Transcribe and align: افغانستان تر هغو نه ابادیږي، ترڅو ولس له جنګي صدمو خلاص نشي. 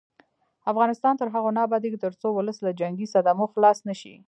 افغانستان 0.71 1.13
تر 1.17 1.27
هغو 1.35 1.49
نه 1.57 1.61
ابادیږي، 1.67 1.97
ترڅو 2.05 2.27
ولس 2.33 2.57
له 2.65 2.71
جنګي 2.79 3.05
صدمو 3.13 3.45
خلاص 3.53 3.77
نشي. 3.89 4.13